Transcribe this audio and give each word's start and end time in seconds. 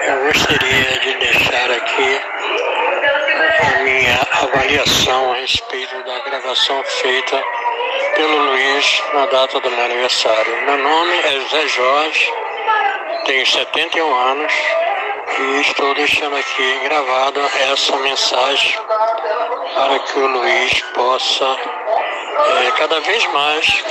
Eu 0.00 0.24
gostaria 0.26 0.98
de 1.00 1.14
deixar 1.14 1.70
aqui 1.70 2.20
a 3.60 3.78
minha 3.82 4.26
avaliação 4.42 5.32
a 5.32 5.36
respeito 5.36 6.02
da 6.04 6.18
gravação 6.20 6.82
feita 6.84 7.42
pelo 8.14 8.38
Luiz 8.50 9.02
na 9.12 9.26
data 9.26 9.58
do 9.58 9.70
meu 9.70 9.84
aniversário. 9.84 10.62
Meu 10.62 10.78
nome 10.78 11.16
é 11.18 11.40
Zé 11.50 11.66
Jorge, 11.68 12.32
tenho 13.24 13.46
71 13.46 14.14
anos 14.14 14.52
e 15.38 15.60
estou 15.62 15.94
deixando 15.94 16.36
aqui 16.36 16.80
gravada 16.84 17.40
essa 17.72 17.96
mensagem 17.96 18.78
para 19.74 19.98
que 19.98 20.18
o 20.18 20.26
Luiz 20.26 20.80
possa 20.94 21.56
é, 22.64 22.70
cada 22.78 23.00
vez 23.00 23.26
mais 23.32 23.84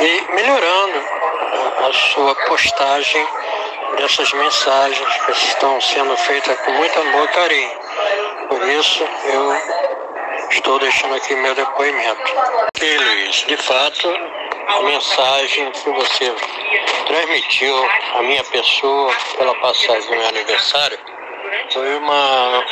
ir 0.00 0.34
melhorando 0.34 0.98
a 1.88 1.92
sua 1.92 2.34
postagem 2.34 3.26
dessas 3.96 4.32
mensagens 4.32 5.16
que 5.24 5.32
estão 5.32 5.80
sendo 5.80 6.16
feitas 6.16 6.58
com 6.60 6.72
muito 6.72 7.00
amor 7.00 7.24
e 7.24 7.28
carinho. 7.28 7.70
Por 8.48 8.68
isso 8.68 9.04
eu 9.24 9.56
estou 10.50 10.78
deixando 10.78 11.14
aqui 11.14 11.34
meu 11.34 11.54
depoimento. 11.54 12.32
E 12.80 12.96
Luiz, 12.98 13.44
de 13.46 13.56
fato, 13.56 14.08
a 14.68 14.82
mensagem 14.82 15.70
que 15.72 15.90
você 15.90 16.34
transmitiu 17.06 17.74
à 18.14 18.22
minha 18.22 18.44
pessoa 18.44 19.12
pela 19.36 19.54
passagem 19.56 20.08
do 20.08 20.16
meu 20.16 20.28
aniversário 20.28 20.98
foi 21.72 21.96
uma, 21.96 22.64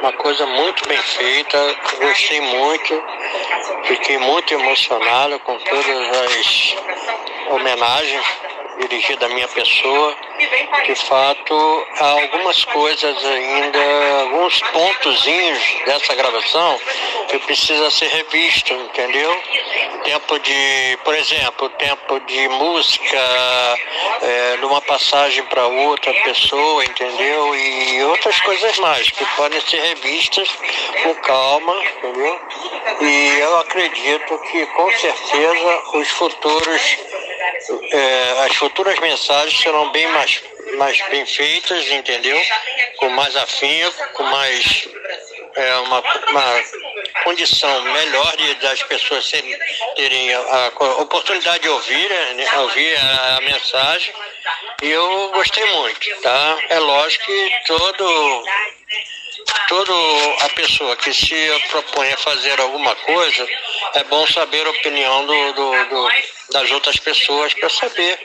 uma 0.00 0.12
coisa 0.12 0.46
muito 0.46 0.86
bem 0.88 0.98
feita, 0.98 1.76
gostei 2.00 2.40
muito, 2.40 3.02
fiquei 3.84 4.18
muito 4.18 4.54
emocionado 4.54 5.38
com 5.40 5.58
todas 5.58 5.86
as 5.86 6.76
homenagens 7.50 8.24
dirigidas 8.80 9.30
à 9.30 9.34
minha 9.34 9.48
pessoa. 9.48 10.16
De 10.84 10.94
fato, 10.94 11.86
há 12.00 12.06
algumas 12.06 12.64
coisas 12.64 13.24
ainda, 13.24 13.78
alguns 14.20 14.60
pontozinhos 14.60 15.62
dessa 15.86 16.14
gravação 16.14 16.78
que 17.28 17.38
precisa 17.40 17.90
ser 17.90 18.06
revisto, 18.06 18.72
entendeu? 18.72 19.42
Tempo 20.04 20.38
de, 20.38 20.98
por 21.04 21.14
exemplo, 21.14 21.68
tempo 21.70 22.20
de 22.20 22.48
música, 22.48 23.18
é, 24.22 24.56
numa 24.58 24.80
passagem 24.82 25.42
para 25.44 25.66
outra 25.66 26.12
pessoa, 26.22 26.84
entendeu? 26.84 27.56
E 27.56 28.02
outras 28.04 28.38
coisas 28.40 28.78
mais 28.78 29.10
que 29.10 29.24
podem 29.36 29.60
ser 29.62 29.80
revistas 29.80 30.48
com 31.02 31.14
calma, 31.16 31.74
entendeu? 31.84 32.40
E 33.00 33.40
eu 33.40 33.58
acredito 33.58 34.38
que 34.50 34.66
com 34.66 34.90
certeza 34.92 35.82
os 35.94 36.08
futuros, 36.10 36.98
é, 37.90 38.46
as 38.46 38.56
futuras 38.56 38.98
mensagens 38.98 39.60
serão 39.60 39.90
bem 39.90 40.06
mais, 40.08 40.42
mais 40.76 41.00
bem 41.08 41.24
feitas, 41.26 41.90
entendeu? 41.90 42.40
Com 42.96 43.08
mais 43.10 43.36
afinco, 43.36 44.12
com 44.12 44.22
mais 44.24 44.88
é, 45.54 45.76
uma, 45.76 46.00
uma 46.00 46.62
condição 47.22 47.82
melhor 47.82 48.36
de, 48.36 48.54
das 48.54 48.82
pessoas 48.82 49.26
serem, 49.26 49.56
terem 49.96 50.34
a, 50.34 50.72
a, 50.78 51.02
oportunidade 51.02 51.62
de 51.62 51.68
ouvir, 51.68 52.10
né, 52.34 52.58
ouvir 52.58 52.96
a, 52.96 53.36
a 53.36 53.40
mensagem. 53.40 54.14
E 54.82 54.90
eu 54.90 55.30
gostei 55.32 55.64
muito, 55.72 56.20
tá? 56.22 56.58
É 56.68 56.78
lógico 56.78 57.24
que 57.24 57.50
todo 57.66 58.44
toda 59.68 59.92
a 60.44 60.48
pessoa 60.50 60.96
que 60.96 61.12
se 61.12 61.50
propõe 61.70 62.12
a 62.12 62.16
fazer 62.18 62.60
alguma 62.60 62.94
coisa, 62.94 63.46
é 63.94 64.04
bom 64.04 64.26
saber 64.26 64.66
a 64.66 64.70
opinião 64.70 65.26
do, 65.26 65.52
do, 65.52 65.84
do 65.86 66.08
das 66.54 66.70
outras 66.70 66.96
pessoas 66.96 67.52
para 67.52 67.68
saber 67.68 68.16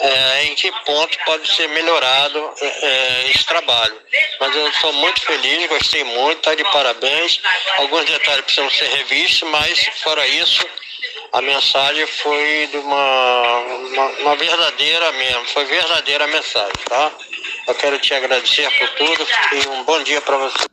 é, 0.00 0.44
em 0.44 0.54
que 0.54 0.70
ponto 0.84 1.18
pode 1.26 1.52
ser 1.52 1.68
melhorado 1.70 2.54
é, 2.60 3.30
esse 3.30 3.44
trabalho. 3.44 4.00
Mas 4.38 4.54
eu 4.54 4.72
sou 4.74 4.92
muito 4.92 5.20
feliz, 5.22 5.68
gostei 5.68 6.04
muito, 6.04 6.38
está 6.38 6.54
de 6.54 6.62
parabéns. 6.70 7.40
Alguns 7.78 8.04
detalhes 8.04 8.44
precisam 8.44 8.70
ser 8.70 8.86
revistos, 8.86 9.48
mas 9.50 9.84
fora 10.00 10.24
isso, 10.28 10.64
a 11.32 11.42
mensagem 11.42 12.06
foi 12.06 12.68
de 12.70 12.76
uma, 12.78 13.58
uma, 13.58 14.06
uma 14.06 14.36
verdadeira 14.36 15.10
mesmo, 15.12 15.44
foi 15.46 15.64
verdadeira 15.64 16.26
mensagem, 16.28 16.72
tá? 16.88 17.10
Eu 17.66 17.74
quero 17.74 17.98
te 17.98 18.14
agradecer 18.14 18.70
por 18.78 18.88
tudo 18.90 19.26
e 19.54 19.68
um 19.70 19.82
bom 19.82 20.00
dia 20.04 20.20
para 20.20 20.36
você. 20.36 20.66